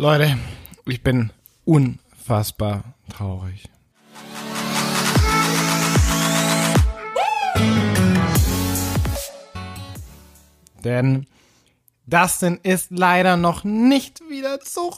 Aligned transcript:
Leute, 0.00 0.38
ich 0.86 1.02
bin 1.02 1.30
unfassbar 1.66 2.94
traurig. 3.10 3.68
Denn 10.82 11.26
Dustin 12.06 12.60
ist 12.62 12.90
leider 12.90 13.36
noch 13.36 13.62
nicht 13.62 14.22
wieder 14.30 14.60
zurück. 14.60 14.96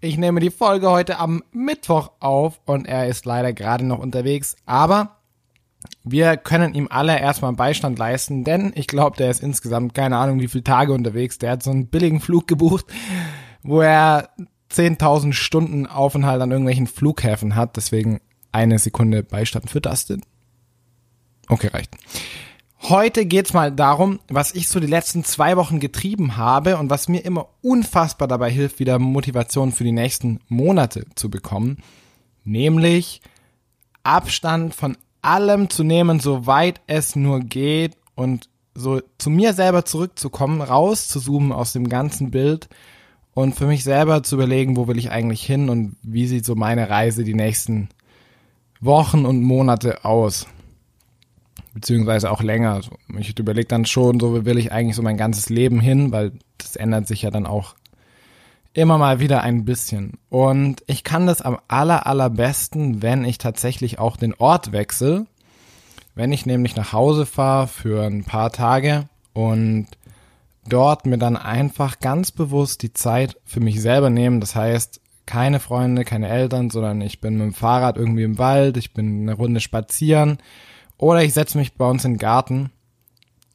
Ich 0.00 0.16
nehme 0.16 0.40
die 0.40 0.48
Folge 0.48 0.90
heute 0.90 1.18
am 1.18 1.42
Mittwoch 1.52 2.12
auf 2.20 2.62
und 2.64 2.88
er 2.88 3.08
ist 3.08 3.26
leider 3.26 3.52
gerade 3.52 3.84
noch 3.84 3.98
unterwegs. 3.98 4.56
Aber 4.64 5.18
wir 6.02 6.38
können 6.38 6.72
ihm 6.72 6.88
alle 6.90 7.20
erstmal 7.20 7.52
Beistand 7.52 7.98
leisten, 7.98 8.44
denn 8.44 8.72
ich 8.74 8.86
glaube, 8.86 9.18
der 9.18 9.30
ist 9.30 9.42
insgesamt 9.42 9.92
keine 9.92 10.16
Ahnung 10.16 10.40
wie 10.40 10.48
viele 10.48 10.64
Tage 10.64 10.94
unterwegs. 10.94 11.36
Der 11.36 11.50
hat 11.50 11.62
so 11.62 11.70
einen 11.70 11.88
billigen 11.88 12.20
Flug 12.20 12.48
gebucht, 12.48 12.86
wo 13.62 13.80
er 13.80 14.30
10.000 14.70 15.32
Stunden 15.32 15.86
Aufenthalt 15.86 16.40
an 16.40 16.50
irgendwelchen 16.50 16.86
Flughäfen 16.86 17.56
hat. 17.56 17.76
Deswegen 17.76 18.20
eine 18.52 18.78
Sekunde 18.78 19.22
Beistand 19.22 19.70
für 19.70 19.80
Dustin. 19.80 20.22
Okay, 21.48 21.68
reicht. 21.68 21.96
Heute 22.82 23.26
geht's 23.26 23.52
mal 23.52 23.70
darum, 23.70 24.20
was 24.28 24.54
ich 24.54 24.68
so 24.68 24.80
die 24.80 24.86
letzten 24.86 25.22
zwei 25.22 25.56
Wochen 25.56 25.80
getrieben 25.80 26.36
habe 26.38 26.78
und 26.78 26.88
was 26.88 27.08
mir 27.08 27.24
immer 27.24 27.48
unfassbar 27.60 28.26
dabei 28.26 28.50
hilft, 28.50 28.78
wieder 28.78 28.98
Motivation 28.98 29.72
für 29.72 29.84
die 29.84 29.92
nächsten 29.92 30.40
Monate 30.48 31.04
zu 31.14 31.28
bekommen. 31.28 31.78
Nämlich 32.42 33.20
Abstand 34.02 34.74
von 34.74 34.96
allem 35.20 35.68
zu 35.68 35.84
nehmen, 35.84 36.20
soweit 36.20 36.80
es 36.86 37.16
nur 37.16 37.40
geht 37.40 37.98
und 38.14 38.48
so 38.74 39.02
zu 39.18 39.28
mir 39.28 39.52
selber 39.52 39.84
zurückzukommen, 39.84 40.62
rauszuzoomen 40.62 41.52
aus 41.52 41.74
dem 41.74 41.88
ganzen 41.88 42.30
Bild 42.30 42.70
und 43.34 43.54
für 43.54 43.66
mich 43.66 43.84
selber 43.84 44.22
zu 44.22 44.36
überlegen, 44.36 44.76
wo 44.76 44.88
will 44.88 44.98
ich 44.98 45.10
eigentlich 45.10 45.42
hin 45.44 45.68
und 45.68 45.96
wie 46.02 46.26
sieht 46.26 46.44
so 46.44 46.54
meine 46.54 46.90
Reise 46.90 47.24
die 47.24 47.34
nächsten 47.34 47.88
Wochen 48.80 49.26
und 49.26 49.42
Monate 49.42 50.04
aus 50.04 50.46
beziehungsweise 51.74 52.30
auch 52.30 52.42
länger. 52.42 52.80
Ich 53.18 53.38
überlege 53.38 53.68
dann 53.68 53.86
schon, 53.86 54.20
so 54.20 54.44
will 54.44 54.58
ich 54.58 54.72
eigentlich 54.72 54.96
so 54.96 55.02
mein 55.02 55.16
ganzes 55.16 55.48
Leben 55.48 55.80
hin, 55.80 56.12
weil 56.12 56.32
das 56.58 56.76
ändert 56.76 57.06
sich 57.06 57.22
ja 57.22 57.30
dann 57.30 57.46
auch 57.46 57.74
immer 58.72 58.98
mal 58.98 59.20
wieder 59.20 59.42
ein 59.42 59.64
bisschen. 59.64 60.18
Und 60.28 60.82
ich 60.86 61.04
kann 61.04 61.26
das 61.26 61.42
am 61.42 61.58
aller, 61.68 62.06
allerbesten, 62.06 63.02
wenn 63.02 63.24
ich 63.24 63.38
tatsächlich 63.38 63.98
auch 63.98 64.16
den 64.16 64.34
Ort 64.34 64.72
wechsle. 64.72 65.26
Wenn 66.14 66.32
ich 66.32 66.46
nämlich 66.46 66.76
nach 66.76 66.92
Hause 66.92 67.24
fahre 67.26 67.66
für 67.66 68.04
ein 68.04 68.24
paar 68.24 68.50
Tage 68.52 69.08
und 69.32 69.86
dort 70.70 71.06
mir 71.06 71.18
dann 71.18 71.36
einfach 71.36 71.98
ganz 72.00 72.30
bewusst 72.30 72.82
die 72.82 72.92
Zeit 72.92 73.36
für 73.44 73.60
mich 73.60 73.80
selber 73.80 74.08
nehmen. 74.08 74.40
Das 74.40 74.54
heißt, 74.54 75.00
keine 75.26 75.60
Freunde, 75.60 76.04
keine 76.04 76.28
Eltern, 76.28 76.70
sondern 76.70 77.00
ich 77.00 77.20
bin 77.20 77.34
mit 77.34 77.42
dem 77.42 77.54
Fahrrad 77.54 77.96
irgendwie 77.96 78.24
im 78.24 78.38
Wald, 78.38 78.76
ich 78.76 78.94
bin 78.94 79.22
eine 79.22 79.34
Runde 79.34 79.60
spazieren, 79.60 80.38
oder 80.96 81.22
ich 81.22 81.32
setze 81.32 81.56
mich 81.56 81.74
bei 81.74 81.88
uns 81.88 82.04
in 82.04 82.14
den 82.14 82.18
Garten, 82.18 82.70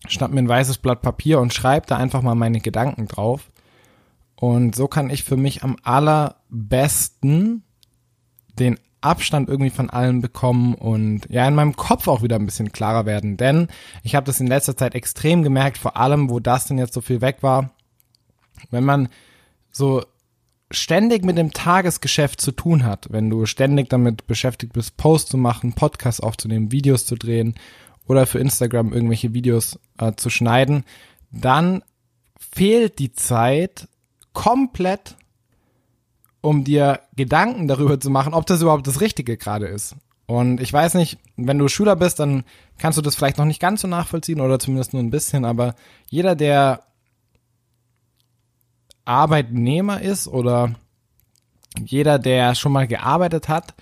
schnapp 0.08 0.32
mir 0.32 0.40
ein 0.40 0.50
weißes 0.50 0.78
Blatt 0.78 1.02
Papier 1.02 1.40
und 1.40 1.54
schreibe 1.54 1.88
da 1.88 1.98
einfach 1.98 2.22
mal 2.22 2.36
meine 2.36 2.62
Gedanken 2.62 3.08
drauf. 3.08 3.52
Und 4.36 4.76
so 4.76 4.88
kann 4.88 5.10
ich 5.10 5.24
für 5.24 5.38
mich 5.38 5.64
am 5.64 5.78
allerbesten 5.84 7.64
den 8.58 8.80
Abstand 9.06 9.50
irgendwie 9.50 9.70
von 9.70 9.90
allem 9.90 10.22
bekommen 10.22 10.74
und 10.74 11.22
ja 11.30 11.48
in 11.48 11.56
meinem 11.56 11.76
Kopf 11.76 12.08
auch 12.08 12.22
wieder 12.22 12.36
ein 12.36 12.46
bisschen 12.46 12.72
klarer 12.72 13.06
werden. 13.06 13.38
Denn 13.38 13.68
ich 14.04 14.16
habe 14.16 14.26
das 14.26 14.40
in 14.40 14.48
letzter 14.48 14.76
Zeit 14.76 14.96
extrem 14.96 15.44
gemerkt, 15.44 15.78
vor 15.78 15.98
allem 15.98 16.30
wo 16.30 16.40
das 16.40 16.66
denn 16.66 16.78
jetzt 16.78 16.94
so 16.94 17.02
viel 17.02 17.22
weg 17.22 17.38
war. 17.42 17.72
Wenn 18.72 18.84
man 18.84 19.10
so 19.72 20.04
ständig 20.72 21.24
mit 21.24 21.38
dem 21.38 21.54
Tagesgeschäft 21.54 22.42
zu 22.42 22.52
tun 22.52 22.84
hat, 22.84 23.08
wenn 23.12 23.30
du 23.30 23.46
ständig 23.46 23.90
damit 23.90 24.28
beschäftigt 24.28 24.74
bist, 24.74 24.98
Posts 24.98 25.32
zu 25.32 25.38
machen, 25.38 25.74
Podcasts 25.74 26.22
aufzunehmen, 26.22 26.72
Videos 26.72 27.06
zu 27.06 27.16
drehen 27.16 27.56
oder 28.08 28.26
für 28.26 28.40
Instagram 28.40 28.94
irgendwelche 28.94 29.34
Videos 29.34 29.80
äh, 30.00 30.14
zu 30.16 30.30
schneiden, 30.30 30.84
dann 31.32 31.84
fehlt 32.38 33.00
die 33.00 33.12
Zeit 33.12 33.88
komplett, 34.34 35.16
um 36.46 36.64
dir 36.64 37.02
Gedanken 37.16 37.68
darüber 37.68 38.00
zu 38.00 38.10
machen, 38.10 38.34
ob 38.34 38.46
das 38.46 38.62
überhaupt 38.62 38.88
das 38.88 39.02
Richtige 39.02 39.36
gerade 39.36 39.68
ist. 39.68 39.96
Und 40.28 40.60
ich 40.62 40.72
weiß 40.72 40.96
nicht, 40.96 41.18
wenn 41.38 41.58
du 41.58 41.68
Schüler 41.68 41.96
bist, 41.96 42.20
dann 42.20 42.44
kannst 42.78 42.98
du 42.98 43.02
das 43.02 43.16
vielleicht 43.16 43.38
noch 43.38 43.46
nicht 43.46 43.60
ganz 43.60 43.82
so 43.82 43.88
nachvollziehen 43.88 44.42
oder 44.42 44.60
zumindest 44.60 44.94
nur 44.94 45.04
ein 45.04 45.12
bisschen, 45.12 45.46
aber 45.46 45.76
jeder, 46.10 46.36
der 46.36 46.84
Arbeitnehmer 49.06 50.02
ist 50.02 50.28
oder 50.28 50.74
jeder, 51.78 52.18
der 52.18 52.56
schon 52.56 52.72
mal 52.72 52.88
gearbeitet 52.88 53.50
hat, 53.50 53.76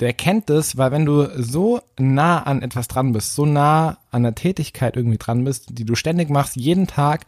der 0.00 0.12
kennt 0.12 0.50
es, 0.50 0.76
weil 0.76 0.90
wenn 0.90 1.04
du 1.04 1.28
so 1.40 1.80
nah 1.98 2.42
an 2.42 2.62
etwas 2.62 2.88
dran 2.88 3.12
bist, 3.12 3.34
so 3.34 3.44
nah 3.44 3.98
an 4.10 4.22
der 4.22 4.34
Tätigkeit 4.34 4.96
irgendwie 4.96 5.18
dran 5.18 5.44
bist, 5.44 5.78
die 5.78 5.84
du 5.84 5.94
ständig 5.94 6.30
machst, 6.30 6.56
jeden 6.56 6.86
Tag, 6.86 7.26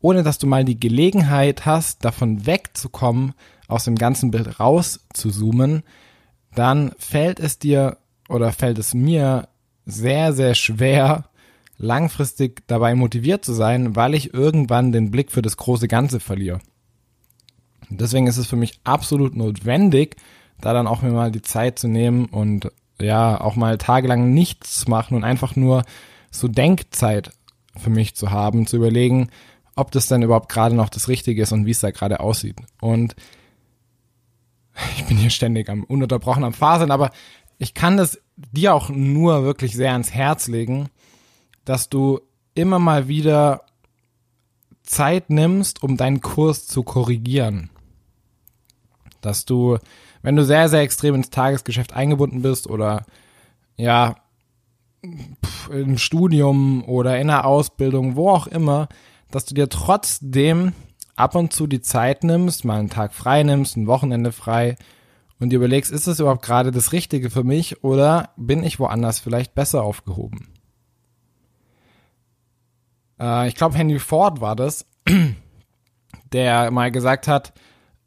ohne 0.00 0.22
dass 0.22 0.38
du 0.38 0.46
mal 0.46 0.64
die 0.64 0.80
Gelegenheit 0.80 1.66
hast, 1.66 2.04
davon 2.04 2.46
wegzukommen, 2.46 3.34
aus 3.68 3.84
dem 3.84 3.94
ganzen 3.94 4.30
Bild 4.30 4.58
raus 4.58 5.00
zu 5.12 5.30
zoomen, 5.30 5.84
dann 6.54 6.92
fällt 6.98 7.38
es 7.38 7.58
dir 7.58 7.98
oder 8.28 8.52
fällt 8.52 8.78
es 8.78 8.94
mir 8.94 9.48
sehr, 9.86 10.32
sehr 10.32 10.54
schwer, 10.54 11.26
langfristig 11.76 12.66
dabei 12.66 12.94
motiviert 12.94 13.44
zu 13.44 13.52
sein, 13.52 13.94
weil 13.94 14.14
ich 14.14 14.34
irgendwann 14.34 14.90
den 14.90 15.10
Blick 15.10 15.30
für 15.30 15.42
das 15.42 15.56
große 15.56 15.86
Ganze 15.86 16.18
verliere. 16.18 16.58
Deswegen 17.88 18.26
ist 18.26 18.36
es 18.36 18.46
für 18.46 18.56
mich 18.56 18.80
absolut 18.84 19.36
notwendig, 19.36 20.16
da 20.60 20.72
dann 20.72 20.86
auch 20.86 21.02
mir 21.02 21.12
mal 21.12 21.30
die 21.30 21.42
Zeit 21.42 21.78
zu 21.78 21.88
nehmen 21.88 22.26
und 22.26 22.70
ja, 23.00 23.40
auch 23.40 23.54
mal 23.54 23.78
tagelang 23.78 24.34
nichts 24.34 24.80
zu 24.80 24.90
machen 24.90 25.14
und 25.14 25.24
einfach 25.24 25.54
nur 25.54 25.84
so 26.30 26.48
Denkzeit 26.48 27.30
für 27.76 27.90
mich 27.90 28.16
zu 28.16 28.30
haben, 28.30 28.66
zu 28.66 28.76
überlegen, 28.76 29.28
ob 29.76 29.92
das 29.92 30.08
denn 30.08 30.22
überhaupt 30.22 30.48
gerade 30.48 30.74
noch 30.74 30.88
das 30.88 31.08
Richtige 31.08 31.42
ist 31.42 31.52
und 31.52 31.64
wie 31.64 31.70
es 31.70 31.80
da 31.80 31.92
gerade 31.92 32.18
aussieht. 32.18 32.56
Und 32.80 33.14
ich 34.96 35.04
bin 35.04 35.16
hier 35.16 35.30
ständig 35.30 35.68
am 35.68 35.84
ununterbrochen 35.84 36.44
am 36.44 36.52
Fasern, 36.52 36.90
aber 36.90 37.10
ich 37.58 37.74
kann 37.74 37.96
das 37.96 38.20
dir 38.36 38.74
auch 38.74 38.88
nur 38.88 39.42
wirklich 39.42 39.74
sehr 39.74 39.92
ans 39.92 40.12
Herz 40.12 40.48
legen, 40.48 40.88
dass 41.64 41.88
du 41.88 42.20
immer 42.54 42.78
mal 42.78 43.08
wieder 43.08 43.62
Zeit 44.82 45.30
nimmst, 45.30 45.82
um 45.82 45.96
deinen 45.96 46.20
Kurs 46.20 46.66
zu 46.66 46.82
korrigieren. 46.82 47.70
Dass 49.20 49.44
du, 49.44 49.78
wenn 50.22 50.36
du 50.36 50.44
sehr, 50.44 50.68
sehr 50.68 50.80
extrem 50.80 51.14
ins 51.16 51.30
Tagesgeschäft 51.30 51.92
eingebunden 51.92 52.42
bist 52.42 52.68
oder 52.68 53.04
ja, 53.76 54.16
im 55.70 55.98
Studium 55.98 56.84
oder 56.84 57.18
in 57.20 57.28
der 57.28 57.44
Ausbildung, 57.44 58.16
wo 58.16 58.30
auch 58.30 58.46
immer, 58.46 58.88
dass 59.30 59.44
du 59.44 59.54
dir 59.54 59.68
trotzdem 59.68 60.72
ab 61.18 61.34
und 61.34 61.52
zu 61.52 61.66
die 61.66 61.80
Zeit 61.80 62.24
nimmst, 62.24 62.64
mal 62.64 62.78
einen 62.78 62.90
Tag 62.90 63.12
frei 63.12 63.42
nimmst, 63.42 63.76
ein 63.76 63.86
Wochenende 63.86 64.32
frei 64.32 64.76
und 65.40 65.50
dir 65.50 65.56
überlegst, 65.56 65.90
ist 65.90 66.06
das 66.06 66.20
überhaupt 66.20 66.44
gerade 66.44 66.70
das 66.70 66.92
Richtige 66.92 67.30
für 67.30 67.44
mich 67.44 67.82
oder 67.84 68.30
bin 68.36 68.62
ich 68.62 68.78
woanders 68.78 69.18
vielleicht 69.18 69.54
besser 69.54 69.82
aufgehoben? 69.82 70.48
Äh, 73.20 73.48
ich 73.48 73.54
glaube, 73.54 73.76
Henry 73.76 73.98
Ford 73.98 74.40
war 74.40 74.56
das, 74.56 74.86
der 76.32 76.70
mal 76.70 76.90
gesagt 76.90 77.28
hat, 77.28 77.52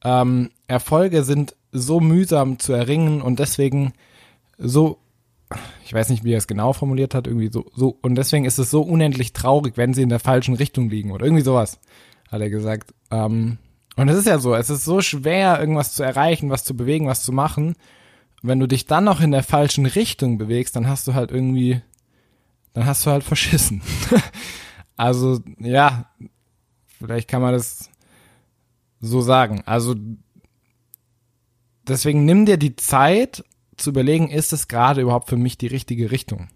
ähm, 0.04 0.50
Erfolge 0.68 1.24
sind 1.24 1.56
so 1.72 2.00
mühsam 2.00 2.60
zu 2.60 2.74
erringen 2.74 3.22
und 3.22 3.40
deswegen 3.40 3.94
so, 4.58 5.00
ich 5.86 5.94
weiß 5.94 6.10
nicht, 6.10 6.24
wie 6.24 6.34
er 6.34 6.38
es 6.38 6.48
genau 6.48 6.74
formuliert 6.74 7.14
hat, 7.14 7.28
irgendwie 7.28 7.52
so, 7.52 7.66
so, 7.76 7.98
und 8.02 8.16
deswegen 8.16 8.46
ist 8.46 8.58
es 8.58 8.72
so 8.72 8.82
unendlich 8.82 9.34
traurig, 9.34 9.76
wenn 9.76 9.94
sie 9.94 10.02
in 10.02 10.10
der 10.10 10.20
falschen 10.20 10.56
Richtung 10.56 10.90
liegen 10.90 11.12
oder 11.12 11.26
irgendwie 11.26 11.44
sowas, 11.44 11.80
hat 12.32 12.42
er 12.42 12.50
gesagt. 12.50 12.94
Ähm, 13.12 13.58
und 13.98 14.10
es 14.10 14.18
ist 14.18 14.28
ja 14.28 14.40
so, 14.40 14.56
es 14.56 14.70
ist 14.70 14.86
so 14.86 15.02
schwer, 15.02 15.60
irgendwas 15.60 15.94
zu 15.94 16.04
erreichen, 16.04 16.50
was 16.50 16.64
zu 16.64 16.76
bewegen, 16.76 17.08
was 17.08 17.24
zu 17.24 17.32
machen. 17.32 17.76
Wenn 18.42 18.60
du 18.60 18.68
dich 18.68 18.86
dann 18.86 19.04
noch 19.04 19.22
in 19.22 19.32
der 19.32 19.44
falschen 19.44 19.86
Richtung 19.86 20.38
bewegst, 20.38 20.76
dann 20.76 20.88
hast 20.88 21.08
du 21.08 21.14
halt 21.14 21.32
irgendwie, 21.32 21.82
dann 22.74 22.86
hast 22.86 23.06
du 23.06 23.12
halt 23.12 23.24
verschissen. 23.24 23.82
also, 24.96 25.40
ja, 25.60 26.10
vielleicht 26.98 27.28
kann 27.28 27.42
man 27.42 27.54
das 27.54 27.90
so 29.02 29.22
sagen. 29.22 29.62
Also 29.66 29.96
deswegen 31.88 32.26
nimm 32.26 32.46
dir 32.46 32.58
die 32.58 32.76
Zeit 32.76 33.44
zu 33.78 33.90
überlegen, 33.90 34.30
ist 34.30 34.54
es 34.54 34.68
gerade 34.68 35.02
überhaupt 35.02 35.30
für 35.30 35.38
mich 35.38 35.58
die 35.58 35.68
richtige 35.68 36.12
Richtung? 36.12 36.48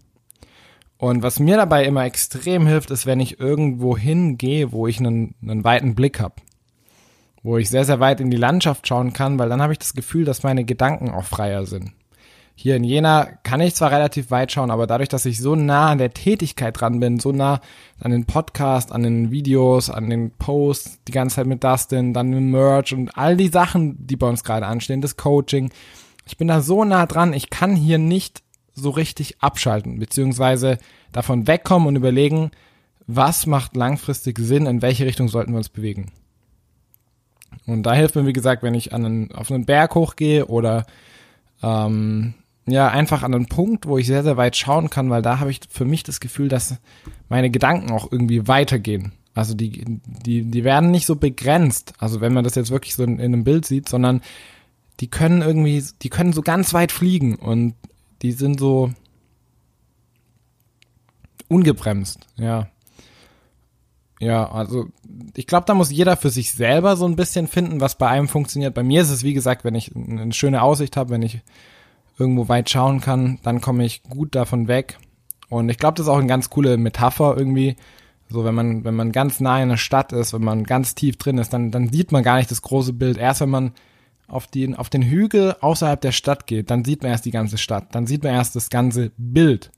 Und 0.98 1.22
was 1.22 1.38
mir 1.38 1.56
dabei 1.56 1.84
immer 1.84 2.04
extrem 2.04 2.66
hilft, 2.66 2.90
ist, 2.90 3.06
wenn 3.06 3.20
ich 3.20 3.38
irgendwo 3.38 3.96
hingehe, 3.96 4.72
wo 4.72 4.86
ich 4.86 4.98
einen, 4.98 5.34
einen 5.42 5.62
weiten 5.62 5.94
Blick 5.94 6.20
habe. 6.20 6.36
Wo 7.42 7.58
ich 7.58 7.68
sehr, 7.68 7.84
sehr 7.84 8.00
weit 8.00 8.20
in 8.20 8.30
die 8.30 8.36
Landschaft 8.36 8.88
schauen 8.88 9.12
kann, 9.12 9.38
weil 9.38 9.48
dann 9.48 9.62
habe 9.62 9.72
ich 9.72 9.78
das 9.78 9.94
Gefühl, 9.94 10.24
dass 10.24 10.42
meine 10.42 10.64
Gedanken 10.64 11.10
auch 11.10 11.24
freier 11.24 11.66
sind. 11.66 11.92
hier 12.58 12.76
in 12.76 12.84
Jena 12.84 13.26
kann 13.42 13.60
ich 13.60 13.74
zwar 13.74 13.92
relativ 13.92 14.30
weit 14.30 14.50
schauen, 14.50 14.70
aber 14.70 14.86
dadurch, 14.86 15.10
dass 15.10 15.26
ich 15.26 15.38
so 15.38 15.54
nah 15.54 15.90
an 15.90 15.98
der 15.98 16.14
Tätigkeit 16.14 16.80
dran 16.80 16.98
bin, 16.98 17.20
so 17.20 17.30
nah 17.30 17.60
an 18.00 18.10
den 18.10 18.24
Podcast, 18.24 18.90
an 18.90 19.02
den 19.02 19.30
Videos, 19.30 19.90
an 19.90 20.08
den 20.08 20.30
Posts, 20.30 21.04
die 21.06 21.12
ganze 21.12 21.36
Zeit 21.36 21.46
mit 21.46 21.62
Dustin, 21.62 22.14
dann 22.14 22.32
den 22.32 22.50
Merch 22.50 22.94
und 22.94 23.16
all 23.16 23.36
die 23.36 23.48
Sachen, 23.48 24.06
die 24.06 24.16
bei 24.16 24.28
uns 24.28 24.42
gerade 24.42 24.66
anstehen, 24.66 25.02
das 25.02 25.18
Coaching. 25.18 25.70
Ich 26.24 26.38
bin 26.38 26.48
da 26.48 26.62
so 26.62 26.82
nah 26.84 27.04
dran, 27.04 27.34
ich 27.34 27.50
kann 27.50 27.76
hier 27.76 27.98
nicht 27.98 28.42
so 28.76 28.90
richtig 28.90 29.42
abschalten, 29.42 29.98
beziehungsweise 29.98 30.78
davon 31.10 31.46
wegkommen 31.46 31.88
und 31.88 31.96
überlegen, 31.96 32.50
was 33.06 33.46
macht 33.46 33.76
langfristig 33.76 34.38
Sinn, 34.38 34.66
in 34.66 34.82
welche 34.82 35.06
Richtung 35.06 35.28
sollten 35.28 35.52
wir 35.52 35.58
uns 35.58 35.68
bewegen. 35.68 36.12
Und 37.66 37.84
da 37.84 37.94
hilft 37.94 38.14
mir, 38.14 38.26
wie 38.26 38.32
gesagt, 38.32 38.62
wenn 38.62 38.74
ich 38.74 38.92
an 38.92 39.04
einen, 39.04 39.32
auf 39.32 39.50
einen 39.50 39.64
Berg 39.64 39.94
hochgehe 39.94 40.46
oder 40.46 40.86
ähm, 41.62 42.34
ja, 42.66 42.88
einfach 42.88 43.22
an 43.22 43.34
einen 43.34 43.46
Punkt, 43.46 43.86
wo 43.86 43.96
ich 43.96 44.06
sehr, 44.06 44.22
sehr 44.22 44.36
weit 44.36 44.56
schauen 44.56 44.90
kann, 44.90 45.08
weil 45.08 45.22
da 45.22 45.38
habe 45.38 45.50
ich 45.50 45.60
für 45.70 45.84
mich 45.84 46.02
das 46.02 46.20
Gefühl, 46.20 46.48
dass 46.48 46.76
meine 47.28 47.50
Gedanken 47.50 47.90
auch 47.92 48.10
irgendwie 48.10 48.46
weitergehen. 48.46 49.12
Also 49.34 49.54
die, 49.54 50.00
die, 50.06 50.42
die 50.42 50.64
werden 50.64 50.90
nicht 50.90 51.06
so 51.06 51.16
begrenzt, 51.16 51.92
also 51.98 52.20
wenn 52.20 52.32
man 52.32 52.44
das 52.44 52.54
jetzt 52.54 52.70
wirklich 52.70 52.94
so 52.94 53.04
in, 53.04 53.18
in 53.18 53.32
einem 53.32 53.44
Bild 53.44 53.66
sieht, 53.66 53.88
sondern 53.88 54.22
die 55.00 55.08
können 55.08 55.42
irgendwie, 55.42 55.84
die 56.02 56.08
können 56.08 56.32
so 56.32 56.42
ganz 56.42 56.72
weit 56.72 56.90
fliegen 56.90 57.36
und 57.36 57.74
die 58.22 58.32
sind 58.32 58.58
so 58.58 58.90
ungebremst, 61.48 62.26
ja. 62.36 62.68
Ja, 64.18 64.50
also 64.50 64.86
ich 65.34 65.46
glaube, 65.46 65.66
da 65.66 65.74
muss 65.74 65.90
jeder 65.90 66.16
für 66.16 66.30
sich 66.30 66.52
selber 66.52 66.96
so 66.96 67.06
ein 67.06 67.16
bisschen 67.16 67.48
finden, 67.48 67.80
was 67.80 67.98
bei 67.98 68.08
einem 68.08 68.28
funktioniert. 68.28 68.72
Bei 68.72 68.82
mir 68.82 69.02
ist 69.02 69.10
es, 69.10 69.24
wie 69.24 69.34
gesagt, 69.34 69.62
wenn 69.62 69.74
ich 69.74 69.94
eine 69.94 70.32
schöne 70.32 70.62
Aussicht 70.62 70.96
habe, 70.96 71.10
wenn 71.10 71.22
ich 71.22 71.40
irgendwo 72.18 72.48
weit 72.48 72.70
schauen 72.70 73.02
kann, 73.02 73.38
dann 73.42 73.60
komme 73.60 73.84
ich 73.84 74.02
gut 74.04 74.34
davon 74.34 74.68
weg. 74.68 74.98
Und 75.50 75.68
ich 75.68 75.76
glaube, 75.76 75.96
das 75.96 76.06
ist 76.06 76.10
auch 76.10 76.18
eine 76.18 76.26
ganz 76.26 76.48
coole 76.48 76.78
Metapher 76.78 77.36
irgendwie. 77.36 77.76
So, 78.28 78.44
wenn 78.44 78.54
man, 78.54 78.84
wenn 78.84 78.94
man 78.94 79.12
ganz 79.12 79.38
nah 79.38 79.62
in 79.62 79.68
der 79.68 79.76
Stadt 79.76 80.12
ist, 80.12 80.32
wenn 80.32 80.42
man 80.42 80.64
ganz 80.64 80.94
tief 80.94 81.16
drin 81.18 81.38
ist, 81.38 81.52
dann, 81.52 81.70
dann 81.70 81.92
sieht 81.92 82.10
man 82.10 82.24
gar 82.24 82.38
nicht 82.38 82.50
das 82.50 82.62
große 82.62 82.94
Bild. 82.94 83.18
Erst 83.18 83.42
wenn 83.42 83.50
man 83.50 83.72
auf 84.28 84.46
den, 84.46 84.74
auf 84.74 84.90
den 84.90 85.02
Hügel 85.02 85.54
außerhalb 85.60 86.00
der 86.00 86.12
Stadt 86.12 86.46
geht, 86.46 86.70
dann 86.70 86.84
sieht 86.84 87.02
man 87.02 87.12
erst 87.12 87.24
die 87.24 87.30
ganze 87.30 87.58
Stadt. 87.58 87.94
Dann 87.94 88.06
sieht 88.06 88.24
man 88.24 88.34
erst 88.34 88.56
das 88.56 88.70
ganze 88.70 89.12
Bild, 89.16 89.70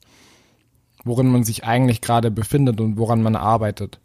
worin 1.04 1.28
man 1.28 1.44
sich 1.44 1.64
eigentlich 1.64 2.00
gerade 2.00 2.30
befindet 2.30 2.80
und 2.80 2.96
woran 2.96 3.22
man 3.22 3.36
arbeitet. 3.36 3.98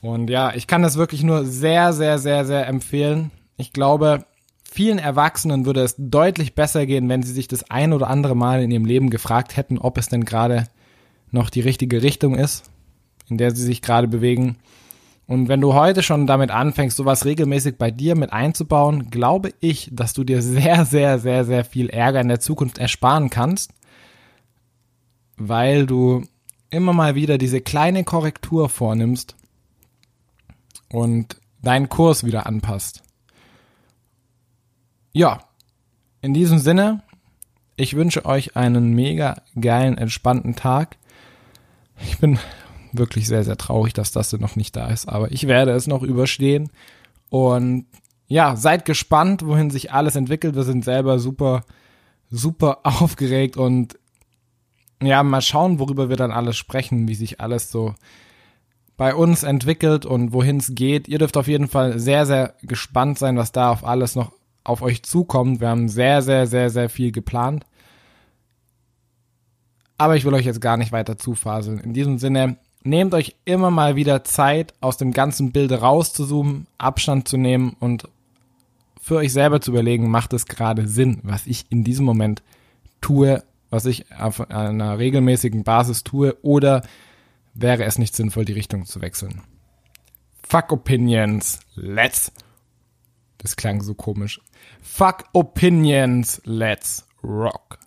Und 0.00 0.30
ja, 0.30 0.54
ich 0.54 0.66
kann 0.66 0.82
das 0.82 0.96
wirklich 0.96 1.22
nur 1.22 1.44
sehr, 1.44 1.92
sehr, 1.92 2.18
sehr, 2.18 2.44
sehr 2.44 2.66
empfehlen. 2.66 3.30
Ich 3.56 3.72
glaube, 3.72 4.24
vielen 4.64 4.98
Erwachsenen 4.98 5.66
würde 5.66 5.82
es 5.82 5.94
deutlich 5.98 6.54
besser 6.54 6.86
gehen, 6.86 7.08
wenn 7.08 7.22
sie 7.22 7.32
sich 7.32 7.48
das 7.48 7.70
ein 7.70 7.92
oder 7.92 8.08
andere 8.08 8.36
Mal 8.36 8.62
in 8.62 8.70
ihrem 8.70 8.84
Leben 8.84 9.10
gefragt 9.10 9.56
hätten, 9.56 9.78
ob 9.78 9.98
es 9.98 10.08
denn 10.08 10.24
gerade 10.24 10.66
noch 11.30 11.50
die 11.50 11.60
richtige 11.60 12.02
Richtung 12.02 12.34
ist, 12.36 12.70
in 13.28 13.38
der 13.38 13.54
sie 13.54 13.64
sich 13.64 13.82
gerade 13.82 14.08
bewegen. 14.08 14.56
Und 15.28 15.48
wenn 15.48 15.60
du 15.60 15.74
heute 15.74 16.02
schon 16.02 16.26
damit 16.26 16.50
anfängst, 16.50 16.96
sowas 16.96 17.26
regelmäßig 17.26 17.76
bei 17.76 17.90
dir 17.90 18.16
mit 18.16 18.32
einzubauen, 18.32 19.10
glaube 19.10 19.52
ich, 19.60 19.90
dass 19.92 20.14
du 20.14 20.24
dir 20.24 20.40
sehr, 20.42 20.86
sehr, 20.86 21.18
sehr, 21.18 21.44
sehr 21.44 21.64
viel 21.66 21.90
Ärger 21.90 22.22
in 22.22 22.28
der 22.28 22.40
Zukunft 22.40 22.78
ersparen 22.78 23.28
kannst, 23.28 23.74
weil 25.36 25.84
du 25.84 26.24
immer 26.70 26.94
mal 26.94 27.14
wieder 27.14 27.36
diese 27.36 27.60
kleine 27.60 28.04
Korrektur 28.04 28.70
vornimmst 28.70 29.36
und 30.90 31.36
deinen 31.60 31.90
Kurs 31.90 32.24
wieder 32.24 32.46
anpasst. 32.46 33.02
Ja, 35.12 35.40
in 36.22 36.32
diesem 36.32 36.58
Sinne, 36.58 37.02
ich 37.76 37.94
wünsche 37.94 38.24
euch 38.24 38.56
einen 38.56 38.94
mega 38.94 39.42
geilen, 39.60 39.98
entspannten 39.98 40.56
Tag. 40.56 40.96
Ich 42.00 42.16
bin 42.16 42.38
wirklich 42.92 43.26
sehr, 43.26 43.44
sehr 43.44 43.56
traurig, 43.56 43.92
dass 43.92 44.12
das 44.12 44.32
noch 44.32 44.56
nicht 44.56 44.76
da 44.76 44.88
ist, 44.88 45.08
aber 45.08 45.32
ich 45.32 45.46
werde 45.46 45.72
es 45.72 45.86
noch 45.86 46.02
überstehen. 46.02 46.70
Und 47.30 47.86
ja, 48.26 48.56
seid 48.56 48.84
gespannt, 48.84 49.44
wohin 49.44 49.70
sich 49.70 49.92
alles 49.92 50.16
entwickelt. 50.16 50.54
Wir 50.54 50.64
sind 50.64 50.84
selber 50.84 51.18
super, 51.18 51.64
super 52.30 52.80
aufgeregt 52.84 53.56
und 53.56 53.98
ja, 55.02 55.22
mal 55.22 55.42
schauen, 55.42 55.78
worüber 55.78 56.08
wir 56.08 56.16
dann 56.16 56.32
alles 56.32 56.56
sprechen, 56.56 57.08
wie 57.08 57.14
sich 57.14 57.40
alles 57.40 57.70
so 57.70 57.94
bei 58.96 59.14
uns 59.14 59.44
entwickelt 59.44 60.04
und 60.04 60.32
wohin 60.32 60.56
es 60.56 60.74
geht. 60.74 61.06
Ihr 61.06 61.18
dürft 61.18 61.36
auf 61.36 61.46
jeden 61.46 61.68
Fall 61.68 62.00
sehr, 62.00 62.26
sehr 62.26 62.54
gespannt 62.62 63.18
sein, 63.18 63.36
was 63.36 63.52
da 63.52 63.70
auf 63.70 63.84
alles 63.84 64.16
noch 64.16 64.32
auf 64.64 64.82
euch 64.82 65.04
zukommt. 65.04 65.60
Wir 65.60 65.68
haben 65.68 65.88
sehr, 65.88 66.20
sehr, 66.20 66.46
sehr, 66.46 66.68
sehr 66.68 66.88
viel 66.88 67.12
geplant. 67.12 67.64
Aber 69.96 70.16
ich 70.16 70.24
will 70.24 70.34
euch 70.34 70.44
jetzt 70.44 70.60
gar 70.60 70.76
nicht 70.76 70.92
weiter 70.92 71.16
zufaseln. 71.16 71.78
In 71.78 71.94
diesem 71.94 72.18
Sinne, 72.18 72.58
nehmt 72.82 73.14
euch 73.14 73.36
immer 73.44 73.70
mal 73.70 73.96
wieder 73.96 74.24
Zeit, 74.24 74.74
aus 74.80 74.96
dem 74.96 75.12
ganzen 75.12 75.52
Bild 75.52 75.72
rauszuzoomen, 75.72 76.66
Abstand 76.78 77.28
zu 77.28 77.36
nehmen 77.36 77.76
und 77.80 78.08
für 79.00 79.16
euch 79.16 79.32
selber 79.32 79.60
zu 79.60 79.70
überlegen, 79.70 80.10
macht 80.10 80.32
es 80.32 80.46
gerade 80.46 80.86
Sinn, 80.86 81.20
was 81.22 81.46
ich 81.46 81.66
in 81.70 81.84
diesem 81.84 82.04
Moment 82.04 82.42
tue, 83.00 83.42
was 83.70 83.86
ich 83.86 84.12
auf 84.12 84.50
einer 84.50 84.98
regelmäßigen 84.98 85.64
Basis 85.64 86.04
tue 86.04 86.36
oder 86.42 86.82
wäre 87.54 87.84
es 87.84 87.98
nicht 87.98 88.14
sinnvoll, 88.14 88.44
die 88.44 88.52
Richtung 88.52 88.86
zu 88.86 89.00
wechseln. 89.00 89.42
Fuck 90.42 90.72
Opinions, 90.72 91.60
let's. 91.74 92.32
Das 93.38 93.56
klang 93.56 93.82
so 93.82 93.94
komisch. 93.94 94.40
Fuck 94.80 95.24
Opinions, 95.32 96.40
let's 96.44 97.06
rock. 97.22 97.77